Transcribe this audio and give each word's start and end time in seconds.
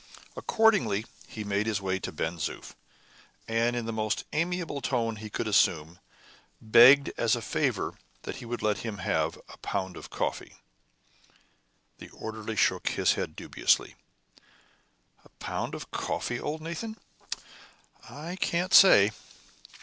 Accordingly, 0.35 1.05
he 1.27 1.43
made 1.43 1.67
his 1.67 1.79
way 1.79 1.99
to 1.99 2.11
Ben 2.11 2.37
Zoof, 2.37 2.73
and, 3.47 3.75
in 3.75 3.85
the 3.85 3.93
most 3.93 4.23
amiable 4.33 4.81
tone 4.81 5.17
he 5.17 5.29
could 5.29 5.47
assume, 5.47 5.99
begged 6.59 7.11
as 7.19 7.35
a 7.35 7.39
favor 7.43 7.99
that 8.23 8.37
he 8.37 8.45
would 8.45 8.63
let 8.63 8.79
him 8.79 8.97
have 8.97 9.39
a 9.47 9.57
pound 9.57 9.95
of 9.95 10.09
coffee. 10.09 10.55
The 11.99 12.09
orderly 12.09 12.55
shook 12.55 12.87
his 12.89 13.13
head 13.13 13.35
dubiously. 13.35 13.93
"A 15.23 15.29
pound 15.37 15.75
of 15.75 15.91
coffee, 15.91 16.39
old 16.39 16.61
Nathan? 16.63 16.97
I 18.09 18.37
can't 18.37 18.73
say." 18.73 19.11